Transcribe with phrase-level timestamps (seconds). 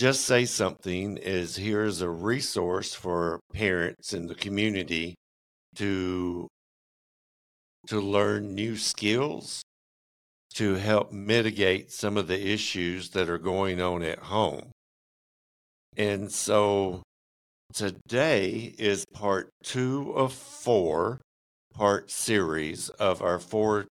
[0.00, 5.14] Just Say Something is here is a resource for parents in the community
[5.74, 6.48] to
[7.86, 9.60] to learn new skills
[10.54, 14.70] to help mitigate some of the issues that are going on at home.
[15.98, 17.02] And so
[17.74, 21.20] today is part two of four
[21.74, 23.86] part series of our four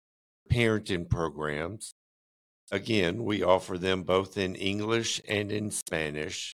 [0.49, 1.91] parenting programs.
[2.71, 6.53] Again, we offer them both in English and in Spanish.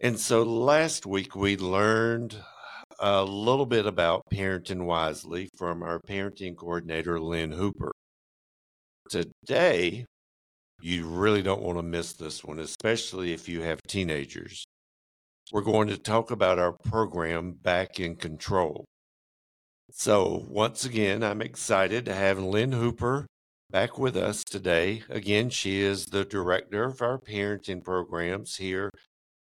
[0.00, 2.36] And so last week we learned
[3.00, 7.90] a little bit about parenting wisely from our parenting coordinator, Lynn Hooper.
[9.10, 10.06] Today,
[10.80, 14.64] you really don't want to miss this one, especially if you have teenagers.
[15.52, 18.84] We're going to talk about our program, Back in Control.
[19.90, 23.26] So, once again, I'm excited to have Lynn Hooper
[23.72, 25.02] back with us today.
[25.08, 28.90] Again, she is the director of our parenting programs here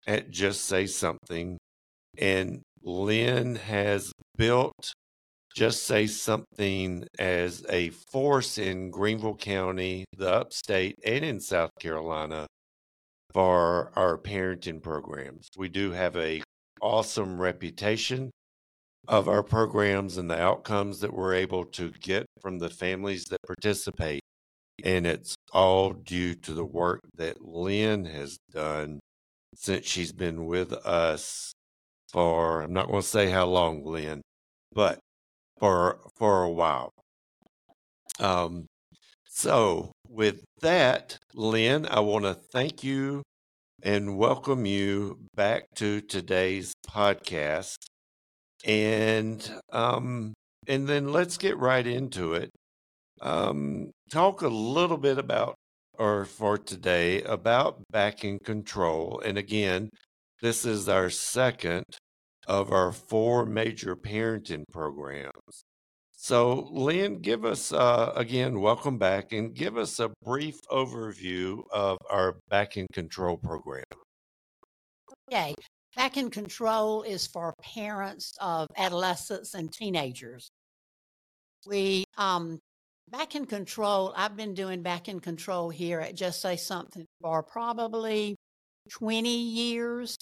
[0.07, 1.59] at Just Say Something.
[2.17, 4.93] And Lynn has built
[5.55, 12.47] Just Say Something as a force in Greenville County, the upstate, and in South Carolina
[13.31, 15.47] for our parenting programs.
[15.55, 16.41] We do have a
[16.81, 18.31] awesome reputation
[19.07, 23.41] of our programs and the outcomes that we're able to get from the families that
[23.43, 24.21] participate.
[24.83, 28.99] And it's all due to the work that Lynn has done
[29.55, 31.53] since she's been with us
[32.11, 34.21] for, I'm not going to say how long, Lynn,
[34.73, 34.99] but
[35.59, 36.91] for, for a while.
[38.19, 38.65] Um,
[39.27, 43.21] so, with that, Lynn, I want to thank you
[43.83, 47.75] and welcome you back to today's podcast
[48.63, 50.33] and um,
[50.67, 52.49] and then let's get right into it.
[53.21, 55.55] Um, talk a little bit about,
[55.97, 59.21] or for today, about back in control.
[59.23, 59.89] And again,
[60.41, 61.85] this is our second
[62.47, 65.63] of our four major parenting programs.
[66.17, 71.97] So, Lynn, give us uh, again, welcome back, and give us a brief overview of
[72.09, 73.83] our Back in Control program.
[75.31, 75.53] Okay,
[75.95, 80.51] Back in Control is for parents of adolescents and teenagers.
[81.65, 82.59] We, um,
[83.07, 87.43] Back in Control, I've been doing Back in Control here at Just Say Something for
[87.43, 88.35] probably
[88.89, 90.17] 20 years.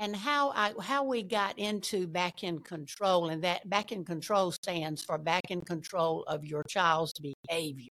[0.00, 4.50] And how I how we got into back in control, and that back in control
[4.50, 7.12] stands for back in control of your child's
[7.48, 7.86] behavior.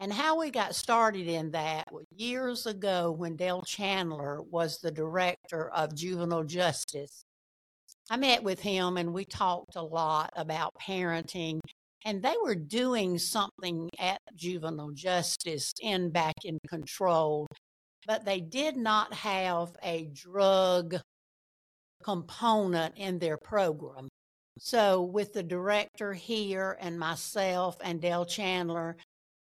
[0.00, 5.70] And how we got started in that years ago when Dale Chandler was the director
[5.70, 7.24] of juvenile justice.
[8.10, 11.60] I met with him and we talked a lot about parenting.
[12.04, 17.46] And they were doing something at juvenile justice in back in control,
[18.06, 20.96] but they did not have a drug
[22.02, 24.08] component in their program.
[24.58, 28.96] So, with the director here and myself and Dale Chandler,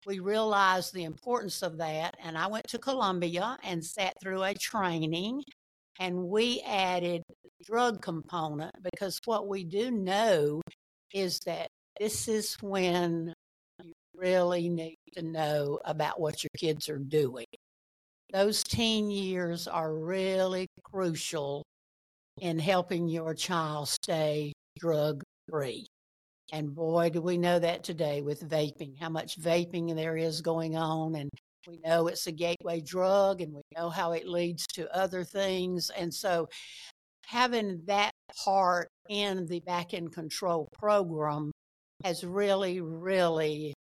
[0.06, 2.16] we realized the importance of that.
[2.24, 5.44] And I went to Columbia and sat through a training
[6.00, 7.24] and we added
[7.66, 10.62] drug component because what we do know
[11.14, 11.68] is that
[12.00, 13.34] this is when
[13.84, 17.46] you really need to know about what your kids are doing.
[18.32, 21.64] Those teen years are really crucial
[22.40, 25.86] in helping your child stay drug free.
[26.52, 30.76] And boy, do we know that today with vaping, how much vaping there is going
[30.76, 31.16] on.
[31.16, 31.30] And
[31.68, 35.90] we know it's a gateway drug and we know how it leads to other things.
[35.96, 36.50] And so
[37.26, 38.12] having that
[38.44, 41.52] part in the back in control program
[42.04, 43.74] has really, really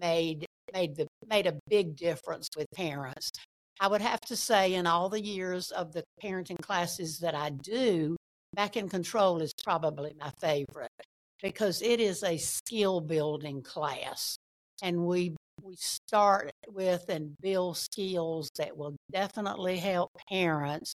[0.00, 3.30] made made the made a big difference with parents.
[3.80, 7.50] I would have to say in all the years of the parenting classes that I
[7.50, 8.16] do,
[8.54, 10.90] back in control is probably my favorite
[11.42, 14.36] because it is a skill building class.
[14.82, 20.94] And we we start with and build skills that will definitely help parents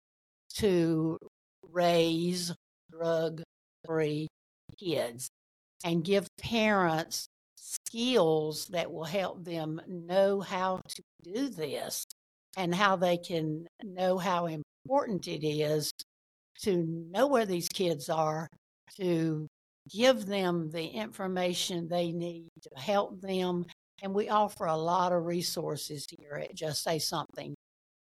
[0.55, 1.19] to
[1.71, 2.53] raise
[2.91, 3.43] drug
[3.85, 4.29] free
[4.79, 5.29] kids
[5.85, 12.05] and give parents skills that will help them know how to do this
[12.57, 15.91] and how they can know how important it is
[16.61, 18.47] to know where these kids are,
[18.97, 19.47] to
[19.91, 23.65] give them the information they need to help them.
[24.03, 27.55] And we offer a lot of resources here at Just Say Something.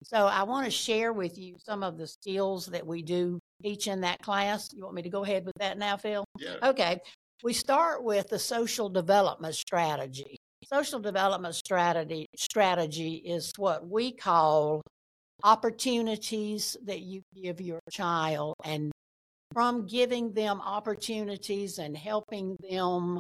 [0.05, 3.87] So I want to share with you some of the skills that we do teach
[3.87, 4.69] in that class.
[4.73, 6.25] You want me to go ahead with that now, Phil?
[6.39, 6.57] Yeah.
[6.63, 7.01] Okay.
[7.45, 10.37] We start with the social development strategy.
[10.65, 14.81] Social development strategy strategy is what we call
[15.45, 18.93] opportunities that you give your child and
[19.53, 23.19] from giving them opportunities and helping them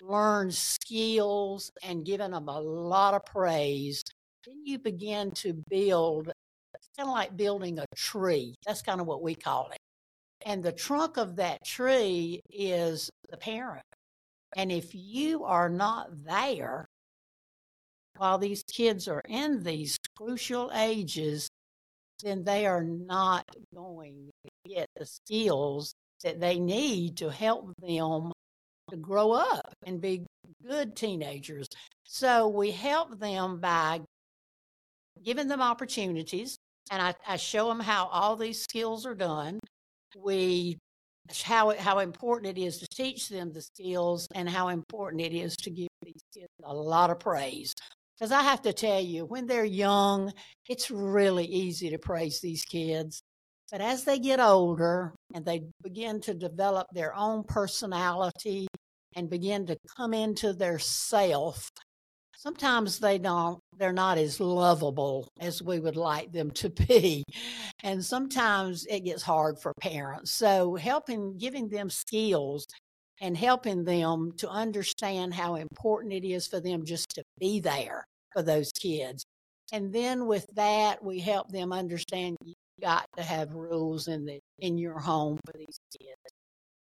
[0.00, 4.02] learn skills and giving them a lot of praise,
[4.46, 6.28] then you begin to build,
[6.74, 8.54] it's kind of like building a tree.
[8.66, 9.78] That's kind of what we call it.
[10.44, 13.84] And the trunk of that tree is the parent.
[14.56, 16.86] And if you are not there
[18.16, 21.48] while these kids are in these crucial ages,
[22.22, 28.32] then they are not going to get the skills that they need to help them
[28.90, 30.24] to grow up and be
[30.66, 31.66] good teenagers.
[32.04, 34.00] So we help them by
[35.22, 36.56] giving them opportunities,
[36.90, 39.58] and I, I show them how all these skills are done.
[40.16, 40.78] We
[41.44, 45.56] how how important it is to teach them the skills and how important it is
[45.56, 47.72] to give these kids a lot of praise.
[48.18, 50.32] Because I have to tell you, when they're young,
[50.68, 53.22] it's really easy to praise these kids.
[53.70, 58.68] But as they get older and they begin to develop their own personality
[59.16, 61.70] and begin to come into their self,
[62.42, 67.22] sometimes they don't they're not as lovable as we would like them to be
[67.84, 72.66] and sometimes it gets hard for parents so helping giving them skills
[73.22, 78.04] and helping them to understand how important it is for them just to be there
[78.32, 79.24] for those kids.
[79.72, 84.40] And then with that we help them understand you got to have rules in the
[84.58, 86.18] in your home for these kids.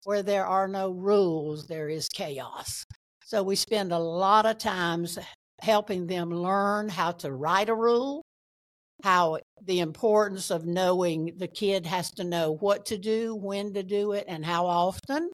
[0.05, 2.85] Where there are no rules there is chaos.
[3.25, 5.19] So we spend a lot of times
[5.61, 8.23] helping them learn how to write a rule,
[9.03, 13.83] how the importance of knowing the kid has to know what to do, when to
[13.83, 15.31] do it, and how often.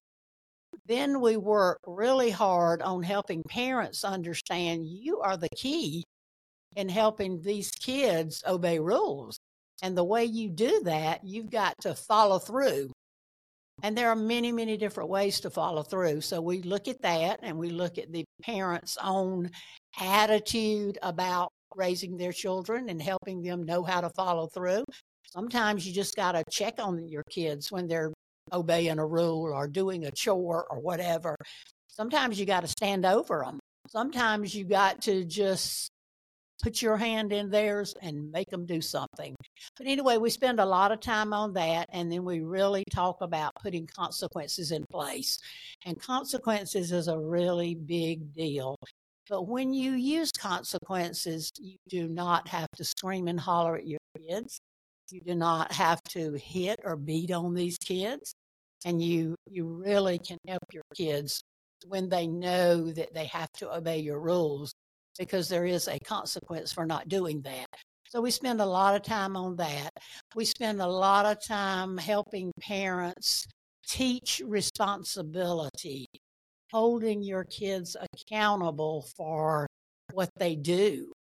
[0.87, 6.05] Then we work really hard on helping parents understand you are the key
[6.77, 9.39] in helping these kids obey rules.
[9.83, 12.93] And the way you do that, you've got to follow through.
[13.83, 16.21] And there are many, many different ways to follow through.
[16.21, 19.51] So we look at that and we look at the parents' own
[19.99, 24.85] attitude about raising their children and helping them know how to follow through.
[25.27, 28.13] Sometimes you just got to check on your kids when they're
[28.53, 31.37] obeying a rule or doing a chore or whatever.
[31.89, 33.61] Sometimes you got to stand over them.
[33.89, 35.91] Sometimes you got to just
[36.63, 39.35] put your hand in theirs and make them do something.
[39.77, 43.19] But anyway, we spend a lot of time on that, and then we really talk
[43.21, 45.39] about putting consequences in place.
[45.85, 48.77] And consequences is a really big deal.
[49.29, 54.01] But when you use consequences, you do not have to scream and holler at your
[54.29, 54.59] kids.
[55.11, 58.35] You do not have to hit or beat on these kids.
[58.85, 61.43] And you, you really can help your kids
[61.87, 64.73] when they know that they have to obey your rules
[65.19, 67.67] because there is a consequence for not doing that.
[68.09, 69.91] So we spend a lot of time on that.
[70.35, 73.47] We spend a lot of time helping parents
[73.87, 76.07] teach responsibility
[76.75, 79.65] holding your kids accountable for
[80.13, 81.13] what they do,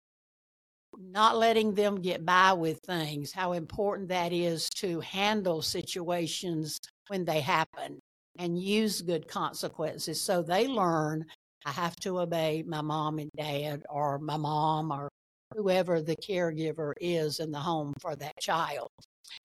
[1.00, 7.26] not letting them get by with things, how important that is to handle situations when
[7.26, 8.00] they happen
[8.40, 11.26] and use good consequences so they learn
[11.66, 15.10] I have to obey my mom and dad or my mom or
[15.56, 18.90] whoever the caregiver is in the home for that child.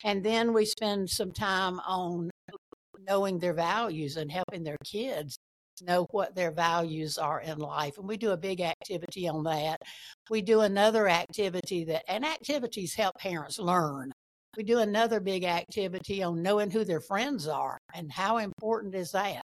[0.04, 2.30] And then we spend some time on
[3.06, 5.38] knowing their values and helping their kids
[5.82, 7.98] know what their values are in life.
[7.98, 9.80] And we do a big activity on that.
[10.30, 14.12] We do another activity that, and activities help parents learn.
[14.56, 19.12] We do another big activity on knowing who their friends are and how important is
[19.12, 19.42] that?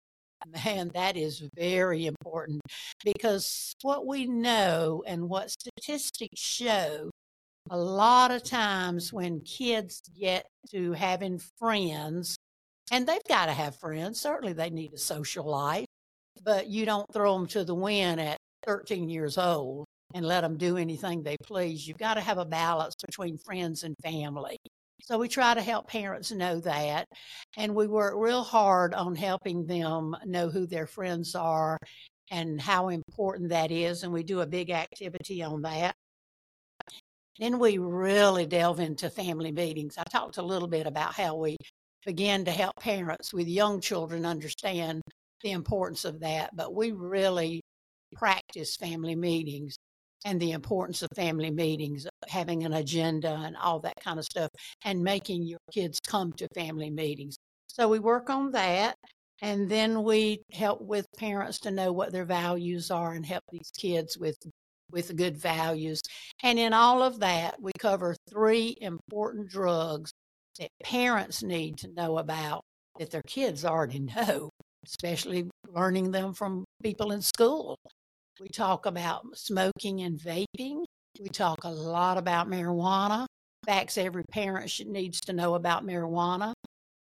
[0.65, 2.59] Man, that is very important
[3.03, 7.09] because what we know and what statistics show
[7.69, 12.35] a lot of times when kids get to having friends,
[12.91, 15.85] and they've got to have friends, certainly they need a social life
[16.43, 20.57] but you don't throw them to the wind at 13 years old and let them
[20.57, 21.87] do anything they please.
[21.87, 24.57] You've got to have a balance between friends and family.
[25.01, 27.07] So we try to help parents know that.
[27.57, 31.77] And we work real hard on helping them know who their friends are
[32.31, 34.03] and how important that is.
[34.03, 35.93] And we do a big activity on that.
[37.39, 39.97] Then we really delve into family meetings.
[39.97, 41.57] I talked a little bit about how we
[42.05, 45.01] begin to help parents with young children understand
[45.43, 47.61] the importance of that, but we really
[48.15, 49.75] practice family meetings
[50.25, 54.49] and the importance of family meetings, having an agenda and all that kind of stuff,
[54.85, 57.35] and making your kids come to family meetings.
[57.67, 58.95] So we work on that.
[59.41, 63.71] And then we help with parents to know what their values are and help these
[63.77, 64.37] kids with
[64.91, 66.01] with good values.
[66.43, 70.11] And in all of that, we cover three important drugs
[70.59, 72.61] that parents need to know about
[72.99, 74.49] that their kids already know,
[74.85, 77.77] especially learning them from people in school.
[78.39, 80.83] We talk about smoking and vaping.
[81.19, 83.25] We talk a lot about marijuana.
[83.65, 86.53] Facts every parent should, needs to know about marijuana.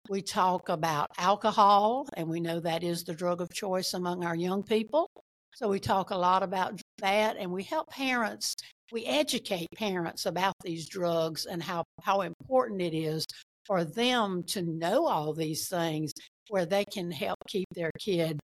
[0.09, 4.35] We talk about alcohol, and we know that is the drug of choice among our
[4.35, 5.07] young people.
[5.55, 8.55] So we talk a lot about that, and we help parents,
[8.91, 13.25] we educate parents about these drugs and how, how important it is
[13.65, 16.13] for them to know all these things
[16.49, 18.39] where they can help keep their kid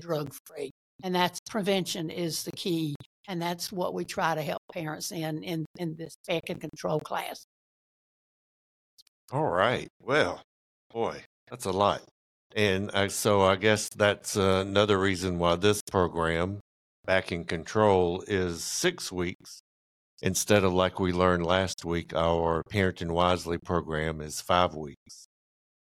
[0.00, 0.70] drug free.
[1.02, 2.94] And that's prevention is the key.
[3.28, 7.00] And that's what we try to help parents in in, in this back and control
[7.00, 7.44] class.
[9.32, 9.88] All right.
[10.00, 10.40] Well,
[10.92, 12.02] boy, that's a lot.
[12.54, 16.60] And I, so I guess that's another reason why this program,
[17.04, 19.60] Back in Control, is six weeks
[20.22, 25.26] instead of like we learned last week, our Parenting Wisely program is five weeks.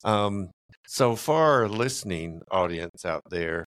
[0.05, 0.51] Um,
[0.87, 3.65] so, for our listening audience out there,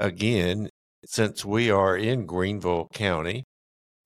[0.00, 0.68] again,
[1.04, 3.44] since we are in Greenville County,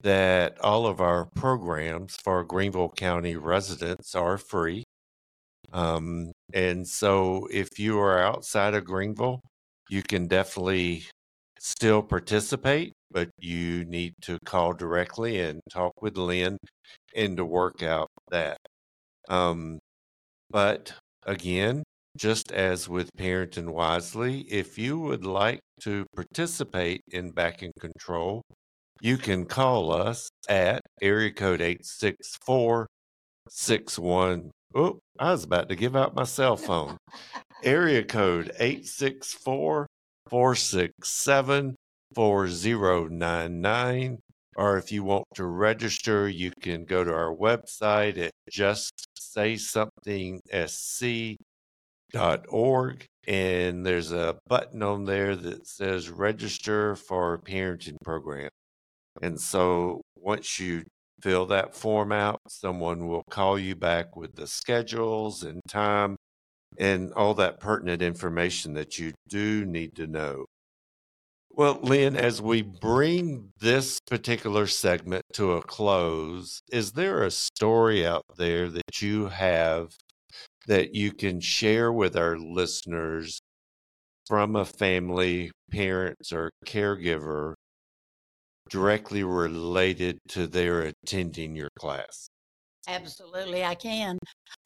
[0.01, 4.83] that all of our programs for Greenville County residents are free.
[5.73, 9.41] Um, and so if you are outside of Greenville,
[9.89, 11.05] you can definitely
[11.59, 16.57] still participate, but you need to call directly and talk with Lynn
[17.15, 18.57] and to work out that.
[19.29, 19.79] Um,
[20.49, 20.93] but
[21.25, 21.83] again,
[22.19, 28.43] just as with Parenting Wisely, if you would like to participate in Back in Control,
[28.99, 32.87] you can call us at area code 864
[33.47, 36.95] 61 Oh, I was about to give out my cell phone.
[37.63, 39.87] Area code 864
[40.29, 41.75] 467
[42.13, 44.19] 4099.
[44.55, 48.29] Or if you want to register, you can go to our website at
[52.13, 53.05] justsaysomethingsc.org.
[53.27, 58.49] And there's a button on there that says register for a parenting program.
[59.21, 60.83] And so once you
[61.21, 62.39] fill that form out.
[62.47, 66.15] Someone will call you back with the schedules and time
[66.77, 70.45] and all that pertinent information that you do need to know.
[71.51, 78.05] Well, Lynn, as we bring this particular segment to a close, is there a story
[78.05, 79.91] out there that you have
[80.69, 83.41] that you can share with our listeners
[84.27, 87.55] from a family, parents, or caregiver
[88.69, 92.29] directly related to their attending your class?
[92.87, 94.19] Absolutely, I can.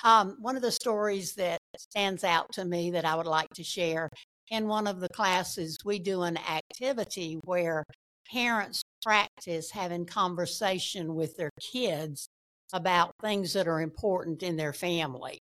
[0.03, 3.63] Um, one of the stories that stands out to me that I would like to
[3.63, 4.09] share
[4.51, 7.85] in one of the classes, we do an activity where
[8.29, 12.27] parents practice having conversation with their kids
[12.73, 15.39] about things that are important in their family.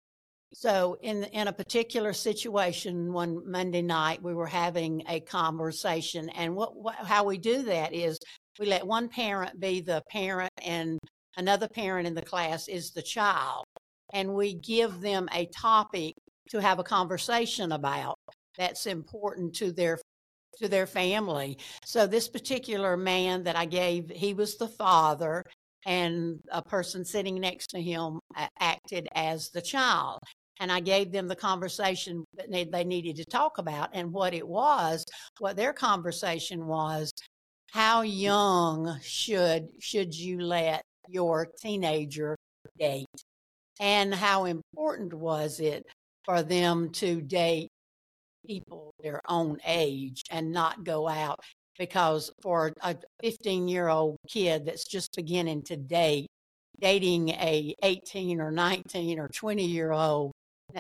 [0.54, 6.54] So, in in a particular situation, one Monday night, we were having a conversation, and
[6.54, 8.18] what, what how we do that is
[8.59, 10.99] we let one parent be the parent and
[11.37, 13.64] another parent in the class is the child.
[14.12, 16.14] And we give them a topic
[16.50, 18.16] to have a conversation about
[18.59, 19.99] that's important to their
[20.59, 21.56] to their family.
[21.85, 25.42] So this particular man that I gave, he was the father
[25.87, 28.21] and a person sitting next to him
[28.61, 30.18] acted as the child.
[30.62, 33.90] And I gave them the conversation that they needed to talk about.
[33.95, 35.04] And what it was,
[35.40, 37.11] what their conversation was,
[37.73, 42.37] how young should should you let your teenager
[42.78, 43.07] date
[43.81, 45.85] and how important was it
[46.25, 47.69] for them to date
[48.47, 51.40] people their own age and not go out
[51.76, 56.28] because for a 15 year old kid that's just beginning to date
[56.78, 60.31] dating a 18 or 19 or 20 year old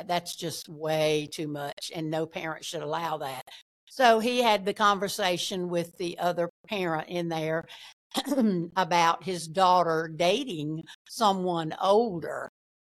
[0.06, 3.44] that's just way too much and no parent should allow that
[3.92, 7.66] so he had the conversation with the other parent in there
[8.76, 12.48] about his daughter dating someone older.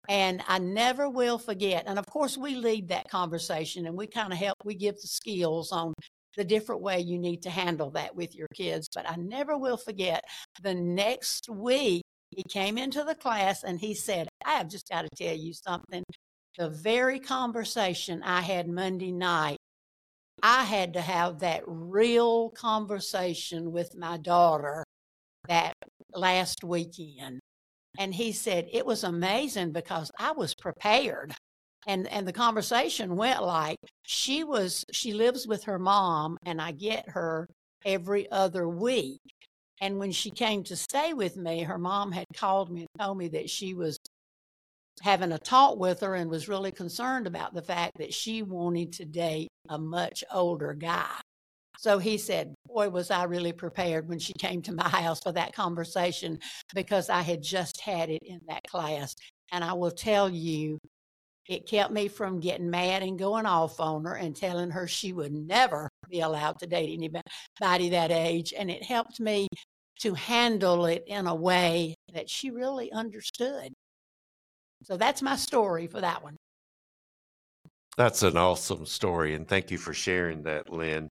[0.09, 1.85] And I never will forget.
[1.87, 5.07] And of course, we lead that conversation and we kind of help, we give the
[5.07, 5.93] skills on
[6.35, 8.89] the different way you need to handle that with your kids.
[8.93, 10.25] But I never will forget
[10.61, 15.03] the next week, he came into the class and he said, I have just got
[15.03, 16.03] to tell you something.
[16.57, 19.57] The very conversation I had Monday night
[20.41, 24.83] I had to have that real conversation with my daughter
[25.47, 25.73] that
[26.13, 27.39] last weekend.
[27.97, 31.33] And he said it was amazing because I was prepared.
[31.87, 36.71] And and the conversation went like she was she lives with her mom and I
[36.71, 37.47] get her
[37.85, 39.19] every other week.
[39.81, 43.17] And when she came to stay with me, her mom had called me and told
[43.17, 43.97] me that she was
[45.01, 48.93] having a talk with her and was really concerned about the fact that she wanted
[48.93, 51.15] to date a much older guy.
[51.77, 55.31] So he said, Boy, was I really prepared when she came to my house for
[55.31, 56.39] that conversation
[56.75, 59.15] because I had just had it in that class.
[59.51, 60.77] And I will tell you,
[61.47, 65.13] it kept me from getting mad and going off on her and telling her she
[65.13, 68.53] would never be allowed to date anybody that age.
[68.55, 69.47] And it helped me
[70.01, 73.73] to handle it in a way that she really understood.
[74.83, 76.35] So that's my story for that one.
[77.97, 79.35] That's an awesome story.
[79.35, 81.09] And thank you for sharing that, Lynn.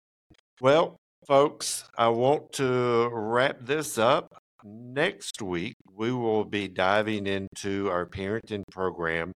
[0.61, 0.97] Well,
[1.27, 4.39] folks, I want to wrap this up.
[4.65, 9.33] Next week, we will be diving into our parenting program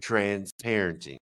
[0.00, 1.18] transparenting,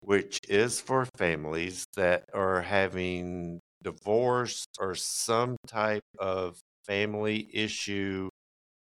[0.00, 8.28] which is for families that are having divorce or some type of family issue,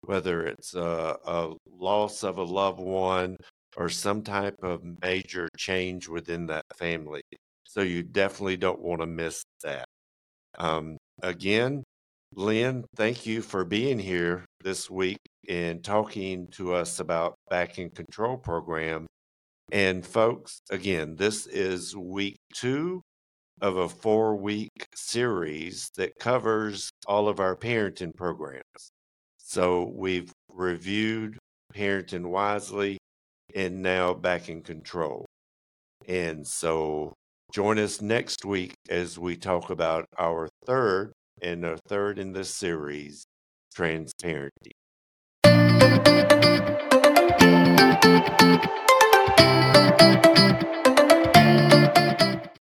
[0.06, 3.38] whether it's a, a loss of a loved one
[3.78, 7.22] or some type of major change within that family.
[7.64, 9.86] So you definitely don't want to miss that.
[10.58, 11.84] Um, again,
[12.34, 15.18] Lynn, thank you for being here this week
[15.50, 19.08] and talking to us about Back in Control program
[19.72, 23.02] and folks, again, this is week two
[23.62, 28.92] of a four week series that covers all of our parenting programs.
[29.56, 31.38] So we've reviewed
[31.74, 32.98] Parenting Wisely
[33.56, 35.26] and now Back in Control.
[36.10, 37.14] And so
[37.54, 42.54] join us next week as we talk about our third and our third in this
[42.54, 43.24] series,
[43.74, 44.74] Transparency.